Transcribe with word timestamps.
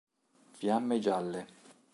Fiamme 0.57 0.97
Gialle. 0.97 1.45